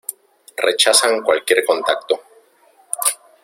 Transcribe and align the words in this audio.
Rechazan 0.67 1.21
cualquier 1.21 1.63
contacto. 1.63 2.23